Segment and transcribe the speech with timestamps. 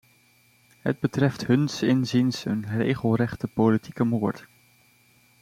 [0.79, 4.47] Het betreft huns inziens een regelrechte politieke moord.